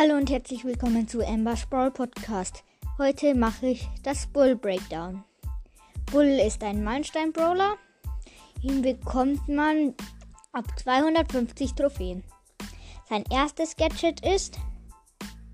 Hallo 0.00 0.14
und 0.14 0.30
herzlich 0.30 0.64
willkommen 0.64 1.08
zu 1.08 1.26
Amber's 1.26 1.66
Brawl 1.66 1.90
Podcast. 1.90 2.62
Heute 2.98 3.34
mache 3.34 3.66
ich 3.66 3.88
das 4.04 4.28
Bull 4.28 4.54
Breakdown. 4.54 5.24
Bull 6.12 6.38
ist 6.38 6.62
ein 6.62 6.84
Meilenstein-Brawler. 6.84 7.74
Ihn 8.62 8.80
bekommt 8.82 9.48
man 9.48 9.96
ab 10.52 10.66
250 10.78 11.74
Trophäen. 11.74 12.22
Sein 13.08 13.24
erstes 13.28 13.74
Gadget 13.74 14.24
ist, 14.24 14.60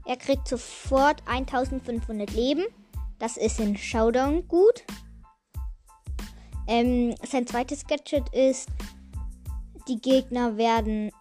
er 0.04 0.18
kriegt 0.18 0.46
sofort 0.46 1.26
1500 1.26 2.30
Leben. 2.34 2.66
Das 3.18 3.38
ist 3.38 3.58
in 3.60 3.78
Showdown 3.78 4.46
gut. 4.46 4.84
Ähm, 6.66 7.14
sein 7.26 7.46
zweites 7.46 7.86
Gadget 7.86 8.28
ist, 8.34 8.68
die 9.88 10.02
Gegner 10.02 10.58
werden 10.58 11.12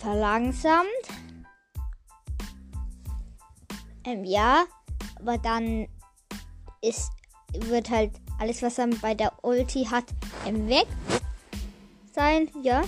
verlangsamt. 0.00 1.01
Ähm, 4.04 4.24
ja, 4.24 4.64
aber 5.20 5.38
dann 5.38 5.88
ist, 6.80 7.10
wird 7.52 7.90
halt 7.90 8.12
alles, 8.38 8.62
was 8.62 8.78
er 8.78 8.88
bei 9.00 9.14
der 9.14 9.32
Ulti 9.42 9.84
hat, 9.84 10.04
ähm, 10.46 10.68
weg 10.68 10.86
sein, 12.12 12.48
ja. 12.62 12.82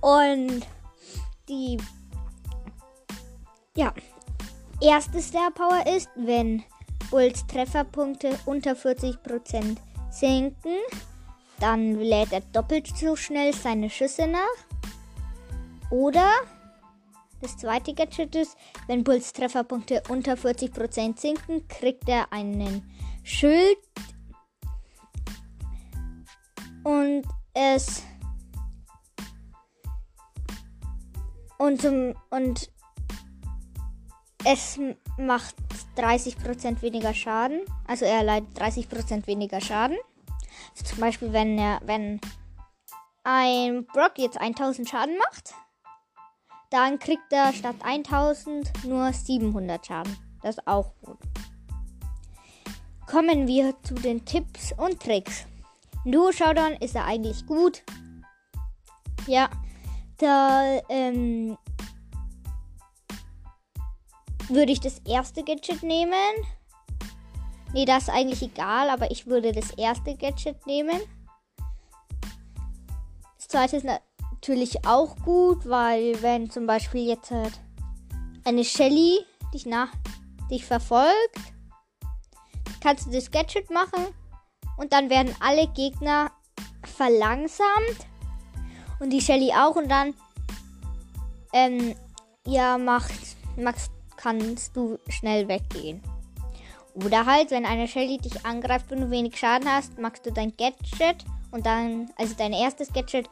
Und 0.00 0.66
die, 1.48 1.78
ja, 3.76 3.92
erste 4.80 5.20
Star 5.20 5.50
Power 5.50 5.84
ist, 5.86 6.08
wenn 6.16 6.62
Bulls 7.10 7.46
Trefferpunkte 7.46 8.38
unter 8.46 8.72
40% 8.72 9.76
sinken, 10.10 10.78
dann 11.60 11.96
lädt 11.96 12.32
er 12.32 12.40
doppelt 12.40 12.88
so 12.96 13.16
schnell 13.16 13.54
seine 13.54 13.90
Schüsse 13.90 14.26
nach. 14.26 14.40
Oder 15.90 16.30
das 17.46 17.56
zweite 17.56 17.94
Gadget 17.94 18.34
ist, 18.34 18.56
wenn 18.88 19.04
Bulls 19.04 19.32
Trefferpunkte 19.32 20.02
unter 20.08 20.32
40% 20.32 21.16
sinken, 21.16 21.68
kriegt 21.68 22.08
er 22.08 22.32
einen 22.32 22.82
Schild. 23.22 23.78
Und 26.82 27.22
es. 27.54 28.02
Und, 31.58 31.80
zum, 31.80 32.14
und 32.30 32.68
es 34.44 34.80
macht 35.16 35.54
30% 35.96 36.82
weniger 36.82 37.14
Schaden. 37.14 37.60
Also 37.86 38.06
er 38.06 38.24
leidet 38.24 38.58
30% 38.58 39.28
weniger 39.28 39.60
Schaden. 39.60 39.96
Also 40.72 40.84
zum 40.84 41.00
Beispiel, 41.00 41.32
wenn 41.32 41.56
er, 41.58 41.80
wenn 41.84 42.20
ein 43.22 43.86
Brock 43.86 44.18
jetzt 44.18 44.40
1000 44.40 44.88
Schaden 44.88 45.16
macht, 45.18 45.54
dann 46.70 46.98
kriegt 46.98 47.32
er 47.32 47.52
statt 47.52 47.76
1000 47.82 48.84
nur 48.84 49.12
700 49.12 49.86
Schaden. 49.86 50.16
Das 50.42 50.56
ist 50.56 50.66
auch 50.66 50.92
gut. 51.02 51.18
Kommen 53.06 53.46
wir 53.46 53.74
zu 53.82 53.94
den 53.94 54.24
Tipps 54.24 54.72
und 54.76 55.00
Tricks. 55.00 55.46
Duo 56.04 56.32
Showdown 56.32 56.74
ist 56.74 56.94
er 56.94 57.04
eigentlich 57.04 57.46
gut. 57.46 57.82
Ja, 59.26 59.48
da 60.18 60.80
ähm, 60.88 61.56
würde 64.48 64.72
ich 64.72 64.80
das 64.80 65.00
erste 65.00 65.42
Gadget 65.42 65.82
nehmen. 65.82 66.14
Nee, 67.72 67.84
das 67.84 68.04
ist 68.04 68.10
eigentlich 68.10 68.42
egal, 68.42 68.88
aber 68.90 69.10
ich 69.10 69.26
würde 69.26 69.52
das 69.52 69.70
erste 69.72 70.16
Gadget 70.16 70.66
nehmen. 70.66 71.00
Das 73.36 73.48
zweite 73.48 73.76
ist 73.76 73.86
natürlich 74.36 74.86
auch 74.86 75.16
gut, 75.24 75.68
weil 75.68 76.20
wenn 76.22 76.50
zum 76.50 76.66
Beispiel 76.66 77.08
jetzt 77.08 77.30
halt 77.30 77.58
eine 78.44 78.64
Shelly 78.64 79.18
dich 79.52 79.66
nach 79.66 79.88
dich 80.50 80.64
verfolgt, 80.64 81.36
kannst 82.80 83.06
du 83.06 83.10
das 83.10 83.30
Gadget 83.30 83.70
machen 83.70 84.06
und 84.76 84.92
dann 84.92 85.10
werden 85.10 85.34
alle 85.40 85.66
Gegner 85.68 86.30
verlangsamt 86.84 88.06
und 89.00 89.10
die 89.10 89.20
Shelly 89.20 89.52
auch 89.52 89.74
und 89.74 89.88
dann 89.88 90.14
ähm, 91.52 91.94
ja 92.46 92.78
macht 92.78 93.14
Max 93.56 93.90
kannst 94.16 94.76
du 94.76 94.98
schnell 95.08 95.48
weggehen. 95.48 96.02
Oder 96.94 97.26
halt, 97.26 97.50
wenn 97.50 97.66
eine 97.66 97.88
Shelly 97.88 98.18
dich 98.18 98.46
angreift 98.46 98.90
und 98.90 99.00
du 99.00 99.10
wenig 99.10 99.36
Schaden 99.36 99.68
hast, 99.68 99.98
machst 99.98 100.24
du 100.24 100.32
dein 100.32 100.56
Gadget 100.56 101.24
und 101.50 101.66
dann, 101.66 102.10
also 102.16 102.34
dein 102.36 102.52
erstes 102.52 102.92
Gadget 102.92 103.28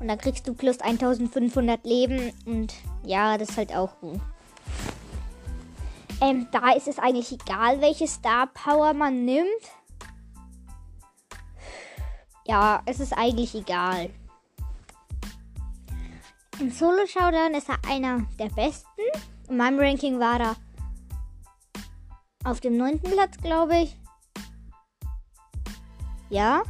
und 0.00 0.08
dann 0.08 0.18
kriegst 0.18 0.48
du 0.48 0.54
plus 0.54 0.80
1500 0.80 1.84
Leben. 1.84 2.32
Und 2.46 2.74
ja, 3.04 3.36
das 3.38 3.50
ist 3.50 3.56
halt 3.58 3.74
auch 3.74 4.00
gut. 4.00 4.20
Ähm, 6.20 6.48
da 6.52 6.72
ist 6.72 6.88
es 6.88 6.98
eigentlich 6.98 7.32
egal, 7.32 7.80
welche 7.80 8.06
Star 8.06 8.48
Power 8.48 8.92
man 8.94 9.24
nimmt. 9.24 9.46
Ja, 12.46 12.82
es 12.86 13.00
ist 13.00 13.12
eigentlich 13.12 13.54
egal. 13.54 14.10
Im 16.58 16.70
Solo 16.70 17.06
Showdown 17.06 17.54
ist 17.54 17.68
er 17.68 17.78
einer 17.88 18.26
der 18.38 18.48
besten. 18.48 19.02
In 19.48 19.56
meinem 19.56 19.78
Ranking 19.78 20.18
war 20.18 20.40
er 20.40 20.56
auf 22.44 22.60
dem 22.60 22.76
neunten 22.76 23.10
Platz, 23.10 23.36
glaube 23.38 23.78
ich. 23.78 23.96
Ja. 26.28 26.62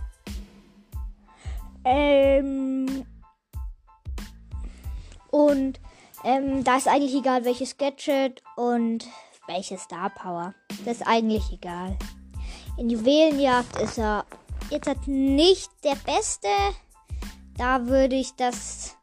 Ähm, 1.85 3.07
und 5.31 5.81
ähm, 6.25 6.65
da 6.65 6.77
ist 6.77 6.89
eigentlich 6.89 7.15
egal, 7.15 7.45
welches 7.45 7.77
Gadget 7.77 8.43
und 8.57 9.07
welche 9.47 9.79
Star 9.79 10.11
Power. 10.11 10.55
Das 10.85 10.99
ist 10.99 11.07
eigentlich 11.07 11.51
egal. 11.53 11.97
In 12.77 12.91
Juwelenjagd 12.91 13.81
ist 13.81 13.99
er 13.99 14.25
jetzt 14.71 14.87
halt 14.87 15.07
nicht 15.07 15.71
der 15.85 15.97
Beste. 16.05 16.49
Da 17.57 17.87
würde 17.87 18.17
ich 18.17 18.35
das 18.37 18.97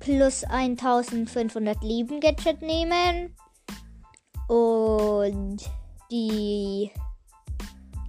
plus 0.00 0.44
1500 0.44 1.82
Leben 1.82 2.20
Gadget 2.20 2.62
nehmen. 2.62 3.36
Und 4.48 5.58
die 6.10 6.90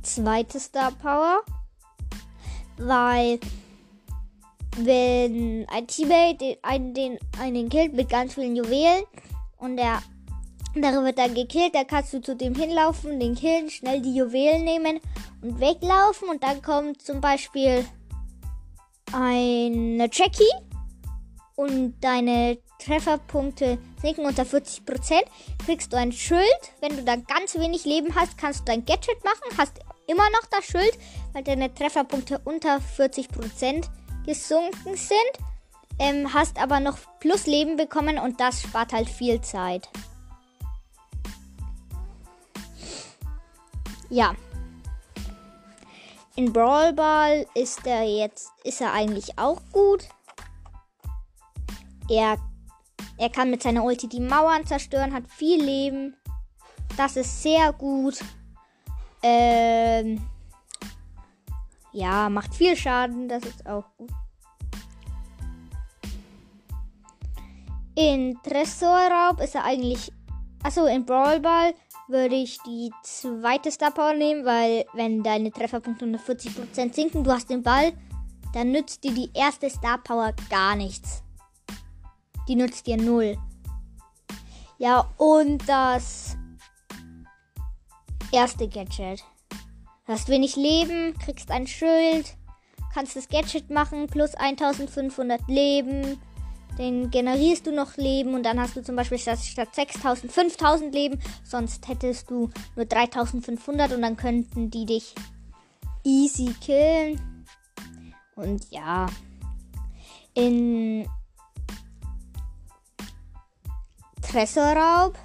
zweite 0.04 0.60
Star 0.60 0.92
Power. 0.92 1.42
Weil 2.78 3.40
wenn 4.78 5.66
ein 5.70 5.88
Teammate 5.88 6.58
einen, 6.62 6.94
den, 6.94 7.18
einen 7.40 7.70
killt 7.70 7.94
mit 7.94 8.10
ganz 8.10 8.34
vielen 8.34 8.56
Juwelen 8.56 9.04
und 9.58 9.78
der 9.78 10.02
andere 10.76 11.06
wird 11.06 11.18
dann 11.18 11.34
gekillt, 11.34 11.74
dann 11.74 11.88
kannst 11.88 12.14
du 12.14 12.22
zu 12.22 12.36
dem 12.36 12.56
hinlaufen, 12.56 13.20
den 13.20 13.36
killen, 13.36 13.70
schnell 13.70 14.02
die 14.02 14.16
Juwelen 14.16 14.64
nehmen 14.66 15.00
und 15.42 15.60
weglaufen 15.60 16.30
und 16.30 16.44
dann 16.44 16.62
kommt 16.62 17.02
zum 17.02 17.22
Beispiel 17.22 17.86
eine 19.14 20.10
Jackie 20.12 20.44
und 21.56 21.96
deine 22.02 22.58
Trefferpunkte 22.80 23.78
sinken 24.02 24.26
unter 24.26 24.44
40%, 24.44 24.82
kriegst 25.66 25.94
du 25.94 25.98
ein 25.98 26.12
Schild. 26.12 26.44
Wenn 26.82 26.98
du 26.98 27.04
dann 27.04 27.24
ganz 27.24 27.56
wenig 27.56 27.86
Leben 27.86 28.14
hast, 28.14 28.38
kannst 28.38 28.62
du 28.62 28.66
dein 28.66 28.86
Gadget 28.86 29.24
machen, 29.24 29.58
hast 29.58 29.80
immer 30.08 30.30
noch 30.32 30.46
das 30.52 30.66
Schild, 30.66 30.98
weil 31.32 31.44
deine 31.44 31.74
Trefferpunkte 31.74 32.42
unter 32.44 32.80
40% 32.98 33.86
gesunken 34.26 34.96
sind, 34.96 35.32
ähm, 36.00 36.34
hast 36.34 36.60
aber 36.60 36.80
noch 36.80 36.98
plus 37.20 37.46
Leben 37.46 37.78
bekommen 37.78 38.18
und 38.18 38.40
das 38.40 38.62
spart 38.62 38.94
halt 38.94 39.10
viel 39.10 39.42
Zeit. 39.42 39.88
Ja. 44.10 44.36
In 46.36 46.52
Brawl 46.52 46.94
Ball 46.94 47.48
ist 47.54 47.88
er 47.88 48.04
jetzt, 48.04 48.52
ist 48.64 48.82
er 48.82 48.92
eigentlich 48.92 49.38
auch 49.38 49.62
gut. 49.72 50.08
Er, 52.10 52.38
er 53.18 53.30
kann 53.30 53.50
mit 53.50 53.64
seiner 53.64 53.84
Ulti 53.84 54.08
die 54.08 54.20
Mauern 54.20 54.66
zerstören, 54.66 55.14
hat 55.14 55.24
viel 55.30 55.64
Leben. 55.64 56.16
Das 56.98 57.16
ist 57.16 57.42
sehr 57.42 57.72
gut. 57.74 58.20
Ähm, 59.24 60.22
ja, 61.96 62.30
macht 62.30 62.54
viel 62.54 62.76
Schaden, 62.76 63.30
das 63.30 63.44
ist 63.46 63.66
auch 63.66 63.86
gut. 63.98 64.10
In 67.96 68.38
Tresorraub 68.44 69.40
ist 69.40 69.56
er 69.56 69.64
eigentlich. 69.64 70.12
Achso, 70.62 70.86
in 70.88 71.06
Brawl 71.06 71.40
Ball 71.40 71.74
würde 72.10 72.36
ich 72.36 72.60
die 72.66 72.92
zweite 73.04 73.72
Star 73.72 73.92
Power 73.92 74.14
nehmen, 74.14 74.44
weil 74.44 74.86
wenn 74.94 75.24
deine 75.24 75.52
Trefferpunkte 75.52 76.06
unter 76.06 76.20
40% 76.20 76.94
sinken, 76.94 77.24
du 77.24 77.32
hast 77.32 77.50
den 77.50 77.64
Ball, 77.64 77.94
dann 78.54 78.72
nützt 78.72 79.04
dir 79.04 79.14
die 79.14 79.30
erste 79.34 79.70
Star 79.70 79.98
Power 80.00 80.34
gar 80.50 80.76
nichts. 80.76 81.24
Die 82.50 82.56
nützt 82.56 82.88
dir 82.88 82.98
null. 82.98 83.38
Ja, 84.78 85.10
und 85.18 85.68
das 85.70 86.36
erste 88.34 88.68
Gadget. 88.68 89.24
Hast 90.08 90.30
wenig 90.30 90.56
Leben, 90.56 91.18
kriegst 91.18 91.50
ein 91.50 91.66
Schild, 91.66 92.36
kannst 92.94 93.16
das 93.16 93.28
Gadget 93.28 93.72
machen, 93.72 94.06
plus 94.06 94.36
1500 94.36 95.48
Leben, 95.48 96.20
den 96.78 97.10
generierst 97.10 97.66
du 97.66 97.72
noch 97.72 97.98
Leben 97.98 98.36
und 98.36 98.44
dann 98.44 98.60
hast 98.60 98.76
du 98.76 98.84
zum 98.84 98.96
Beispiel 98.96 99.18
statt, 99.18 99.40
statt 99.40 99.74
6000 99.74 100.32
5000 100.32 100.94
Leben, 100.94 101.20
sonst 101.44 101.88
hättest 101.88 102.30
du 102.30 102.52
nur 102.76 102.86
3500 102.86 103.94
und 103.94 104.02
dann 104.04 104.16
könnten 104.16 104.70
die 104.70 104.86
dich 104.86 105.16
easy 106.04 106.54
killen. 106.62 107.46
Und 108.36 108.70
ja, 108.70 109.08
in 110.36 111.10
Tresorraub 114.22 115.18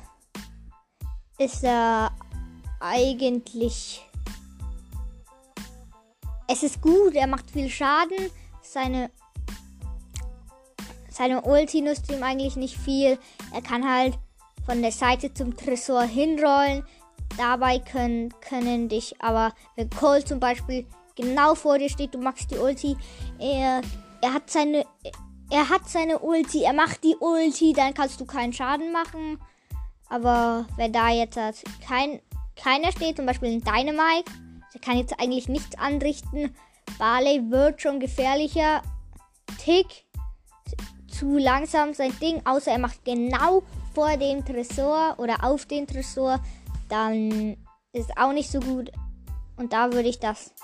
ist 1.38 1.64
er 1.64 2.12
eigentlich. 2.78 4.09
Es 6.50 6.64
ist 6.64 6.82
gut, 6.82 7.14
er 7.14 7.28
macht 7.28 7.48
viel 7.50 7.68
Schaden. 7.68 8.30
Seine 8.60 9.10
seine 11.08 11.42
Ulti 11.42 11.80
nutzt 11.80 12.10
ihm 12.10 12.22
eigentlich 12.22 12.56
nicht 12.56 12.76
viel. 12.76 13.18
Er 13.52 13.62
kann 13.62 13.88
halt 13.88 14.18
von 14.64 14.80
der 14.82 14.90
Seite 14.90 15.32
zum 15.32 15.56
Tresor 15.56 16.02
hinrollen. 16.02 16.82
Dabei 17.36 17.78
können, 17.78 18.34
können 18.40 18.88
dich 18.88 19.14
aber, 19.20 19.52
wenn 19.76 19.90
Cole 19.90 20.24
zum 20.24 20.40
Beispiel 20.40 20.86
genau 21.14 21.54
vor 21.54 21.78
dir 21.78 21.88
steht, 21.88 22.14
du 22.14 22.18
machst 22.18 22.50
die 22.50 22.56
Ulti, 22.56 22.96
er, 23.38 23.82
er 24.20 24.34
hat 24.34 24.50
seine, 24.50 24.84
er 25.50 25.68
hat 25.68 25.88
seine 25.88 26.18
Ulti, 26.18 26.62
er 26.62 26.72
macht 26.72 27.04
die 27.04 27.16
Ulti, 27.20 27.72
dann 27.72 27.94
kannst 27.94 28.20
du 28.20 28.24
keinen 28.24 28.52
Schaden 28.52 28.90
machen. 28.90 29.38
Aber 30.08 30.66
wenn 30.76 30.92
da 30.92 31.10
jetzt 31.10 31.38
kein, 31.86 32.20
keiner 32.56 32.90
steht, 32.90 33.16
zum 33.16 33.26
Beispiel 33.26 33.50
ein 33.50 33.62
Dynamite, 33.62 34.32
der 34.74 34.80
kann 34.80 34.98
jetzt 34.98 35.18
eigentlich 35.20 35.48
nichts 35.48 35.76
anrichten. 35.78 36.54
Barley 36.98 37.50
wird 37.50 37.82
schon 37.82 38.00
gefährlicher. 38.00 38.82
Tick 39.58 40.04
zu 41.08 41.36
langsam 41.36 41.92
sein 41.92 42.16
Ding, 42.20 42.40
außer 42.46 42.70
er 42.72 42.78
macht 42.78 43.04
genau 43.04 43.62
vor 43.94 44.16
dem 44.16 44.44
Tresor 44.44 45.16
oder 45.18 45.44
auf 45.44 45.66
den 45.66 45.86
Tresor, 45.86 46.40
dann 46.88 47.56
ist 47.92 48.16
auch 48.16 48.32
nicht 48.32 48.50
so 48.50 48.60
gut. 48.60 48.90
Und 49.56 49.72
da 49.72 49.92
würde 49.92 50.08
ich 50.08 50.18
das 50.18 50.54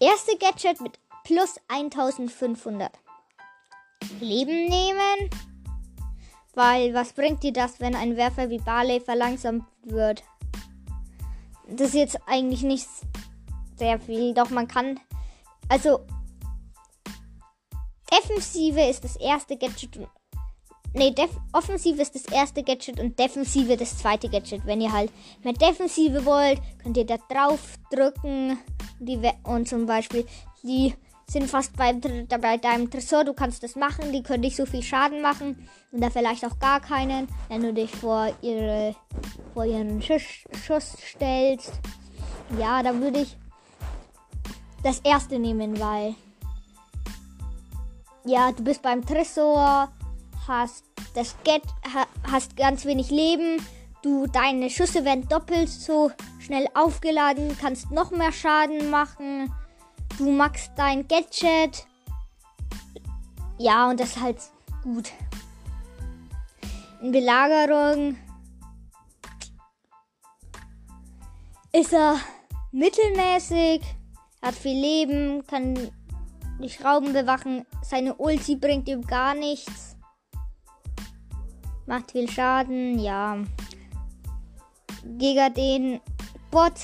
erste 0.00 0.36
Gadget 0.38 0.80
mit 0.80 0.98
plus 1.24 1.56
1500 1.68 2.90
Leben 4.20 4.66
nehmen. 4.66 5.30
Weil 6.54 6.94
was 6.94 7.12
bringt 7.12 7.42
dir 7.42 7.52
das, 7.52 7.78
wenn 7.78 7.94
ein 7.94 8.16
Werfer 8.16 8.50
wie 8.50 8.58
Barley 8.58 9.00
verlangsamt 9.00 9.64
wird? 9.82 10.22
Das 11.68 11.88
ist 11.88 11.94
jetzt 11.94 12.18
eigentlich 12.26 12.62
nicht 12.62 12.88
sehr 13.78 13.98
viel. 13.98 14.34
Doch 14.34 14.50
man 14.50 14.68
kann. 14.68 15.00
Also 15.68 16.00
Defensive 18.12 18.80
ist 18.80 19.04
das 19.04 19.16
erste 19.16 19.56
Gadget. 19.56 20.00
Ne, 20.94 21.14
Offensive 21.52 22.00
ist 22.00 22.14
das 22.14 22.24
erste 22.26 22.62
Gadget 22.62 22.98
und 22.98 23.18
Defensive 23.18 23.76
das 23.76 23.98
zweite 23.98 24.28
Gadget. 24.28 24.64
Wenn 24.64 24.80
ihr 24.80 24.92
halt 24.92 25.12
mehr 25.44 25.52
Defensive 25.52 26.24
wollt, 26.24 26.60
könnt 26.82 26.96
ihr 26.96 27.04
da 27.04 27.16
drauf 27.28 27.60
drücken. 27.90 28.58
Die 28.98 29.20
und 29.44 29.68
zum 29.68 29.86
Beispiel, 29.86 30.26
die 30.62 30.94
sind 31.30 31.48
fast 31.48 31.76
bei, 31.76 31.92
bei 31.92 32.56
deinem 32.56 32.90
Tresor. 32.90 33.24
Du 33.24 33.34
kannst 33.34 33.62
das 33.62 33.76
machen. 33.76 34.12
Die 34.12 34.22
können 34.22 34.40
nicht 34.40 34.56
so 34.56 34.64
viel 34.64 34.82
Schaden 34.82 35.20
machen. 35.20 35.68
Und 35.92 36.00
da 36.00 36.08
vielleicht 36.10 36.44
auch 36.44 36.58
gar 36.58 36.80
keinen, 36.80 37.28
wenn 37.48 37.62
du 37.62 37.72
dich 37.74 37.90
vor, 37.90 38.32
ihre, 38.40 38.94
vor 39.52 39.66
ihren 39.66 40.00
Schuss, 40.00 40.22
Schuss 40.66 40.96
stellst. 41.00 41.72
Ja, 42.58 42.82
da 42.82 42.98
würde 42.98 43.20
ich 43.20 43.36
das 44.88 45.00
erste 45.00 45.38
nehmen, 45.38 45.78
weil 45.78 46.14
ja, 48.24 48.52
du 48.52 48.64
bist 48.64 48.80
beim 48.80 49.04
Tresor, 49.04 49.92
hast 50.46 50.84
das 51.14 51.36
Get, 51.44 51.62
hast 52.30 52.56
ganz 52.56 52.86
wenig 52.86 53.10
Leben. 53.10 53.62
Du, 54.02 54.26
deine 54.26 54.70
Schüsse 54.70 55.04
werden 55.04 55.28
doppelt 55.28 55.68
so 55.68 56.10
schnell 56.38 56.66
aufgeladen, 56.72 57.54
kannst 57.60 57.90
noch 57.90 58.12
mehr 58.12 58.32
Schaden 58.32 58.88
machen. 58.88 59.52
Du 60.16 60.30
magst 60.30 60.72
dein 60.76 61.06
Gadget. 61.06 61.86
Ja, 63.58 63.90
und 63.90 64.00
das 64.00 64.16
ist 64.16 64.22
halt 64.22 64.38
gut. 64.82 65.12
In 67.02 67.12
Belagerung 67.12 68.16
ist 71.72 71.92
er 71.92 72.16
mittelmäßig, 72.72 73.82
hat 74.42 74.54
viel 74.54 74.80
Leben, 74.80 75.46
kann 75.46 75.90
die 76.60 76.70
Schrauben 76.70 77.12
bewachen. 77.12 77.66
Seine 77.82 78.14
Ulti 78.14 78.56
bringt 78.56 78.88
ihm 78.88 79.02
gar 79.02 79.34
nichts. 79.34 79.96
Macht 81.86 82.12
viel 82.12 82.30
Schaden, 82.30 82.98
ja. 82.98 83.38
Gegen 85.04 85.54
den 85.54 86.00
Bot 86.50 86.74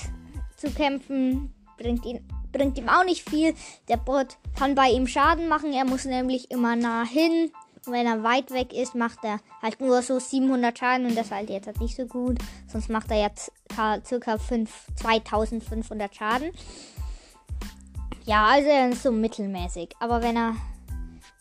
zu 0.57 0.71
kämpfen 0.71 1.53
bringt, 1.77 2.05
ihn, 2.05 2.27
bringt 2.53 2.79
ihm 2.79 2.89
auch 2.89 3.05
nicht 3.05 3.29
viel. 3.29 3.55
Der 3.89 3.97
Bot 3.97 4.39
kann 4.57 4.75
bei 4.75 4.91
ihm 4.91 5.07
Schaden 5.07 5.49
machen. 5.49 5.73
Er 5.73 5.85
muss 5.85 6.05
nämlich 6.05 6.51
immer 6.51 6.77
nah 6.77 7.05
hin. 7.05 7.51
Und 7.87 7.93
wenn 7.93 8.07
er 8.07 8.23
weit 8.23 8.51
weg 8.51 8.73
ist, 8.73 8.95
macht 8.95 9.19
er 9.25 9.41
halt 9.61 9.81
nur 9.81 10.01
so 10.01 10.19
700 10.19 10.79
Schaden 10.79 11.07
und 11.07 11.17
das 11.17 11.31
halt 11.31 11.51
jetzt 11.51 11.67
halt 11.67 11.81
nicht 11.81 11.97
so 11.97 12.07
gut. 12.07 12.39
Sonst 12.67 12.89
macht 12.89 13.11
er 13.11 13.21
jetzt 13.21 13.53
ca. 13.69 14.39
5, 14.39 14.87
2500 14.97 16.15
Schaden. 16.15 16.51
Ja, 18.27 18.47
also 18.47 18.69
er 18.69 18.89
ist 18.89 19.03
so 19.03 19.13
mittelmäßig. 19.13 19.91
Aber 20.01 20.23
wenn 20.23 20.37
er. 20.37 20.57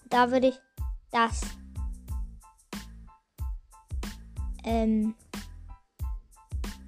Da 0.09 0.29
würde 0.29 0.47
ich 0.47 0.59
das. 1.11 1.41
Ähm, 4.65 5.15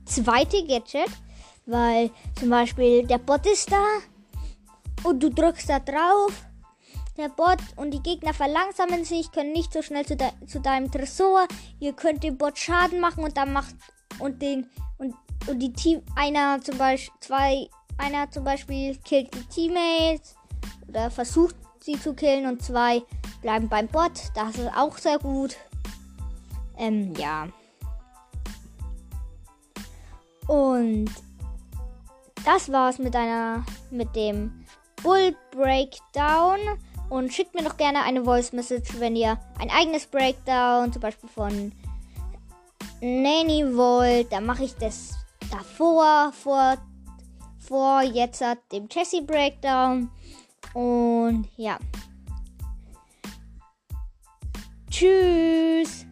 zweite 0.05 0.65
Gadget. 0.65 1.09
Weil 1.65 2.11
zum 2.37 2.49
Beispiel 2.49 3.07
der 3.07 3.17
Bot 3.17 3.45
ist 3.45 3.71
da. 3.71 3.83
Und 5.03 5.23
du 5.23 5.29
drückst 5.29 5.69
da 5.69 5.79
drauf. 5.79 6.45
Der 7.17 7.29
Bot 7.29 7.59
und 7.77 7.91
die 7.91 8.03
Gegner 8.03 8.33
verlangsamen 8.33 9.05
sich, 9.05 9.31
können 9.31 9.53
nicht 9.53 9.71
so 9.71 9.81
schnell 9.81 10.05
zu, 10.05 10.17
de 10.17 10.27
zu 10.47 10.59
deinem 10.59 10.91
Tresor. 10.91 11.47
Ihr 11.79 11.93
könnt 11.93 12.23
dem 12.23 12.37
Bot 12.37 12.59
Schaden 12.59 12.99
machen 12.99 13.23
und 13.23 13.37
dann 13.37 13.53
macht 13.53 13.73
und 14.19 14.41
den 14.41 14.69
und, 14.97 15.15
und 15.47 15.59
die 15.59 15.71
Team 15.71 16.01
einer 16.17 16.59
zum 16.61 16.77
Beispiel 16.77 17.17
zwei 17.21 17.69
einer 17.97 18.29
zum 18.29 18.43
Beispiel 18.43 18.97
killt 18.97 19.33
die 19.33 19.45
Teammates 19.45 20.35
oder 20.87 21.09
versucht 21.09 21.55
sie 21.79 21.99
zu 21.99 22.13
killen 22.13 22.47
und 22.47 22.61
zwei 22.61 23.01
bleiben 23.41 23.69
beim 23.69 23.87
Bot. 23.87 24.31
Das 24.33 24.57
ist 24.57 24.71
auch 24.75 24.97
sehr 24.97 25.19
gut. 25.19 25.55
Ähm, 26.77 27.13
ja. 27.15 27.47
Und 30.47 31.09
das 32.43 32.71
war's 32.71 32.99
mit 32.99 33.15
einer 33.15 33.63
mit 33.89 34.15
dem 34.15 34.65
Bull 35.01 35.35
Breakdown. 35.51 36.59
Und 37.09 37.31
schickt 37.31 37.53
mir 37.53 37.63
doch 37.63 37.77
gerne 37.77 38.01
eine 38.01 38.23
Voice 38.23 38.51
Message, 38.51 38.99
wenn 38.99 39.15
ihr 39.15 39.39
ein 39.59 39.69
eigenes 39.69 40.07
Breakdown, 40.07 40.91
zum 40.91 41.03
Beispiel 41.03 41.29
von 41.29 41.71
Nanny 42.99 43.63
wollt. 43.75 44.31
Dann 44.31 44.47
mache 44.47 44.63
ich 44.63 44.75
das 44.75 45.13
davor, 45.51 46.31
vor 46.33 46.77
vor 47.67 48.01
jetzt 48.01 48.43
dem 48.71 48.87
Chassis 48.89 49.25
Breakdown. 49.25 50.09
Und 50.73 51.47
ja. 51.57 51.77
Tschüss. 54.89 56.05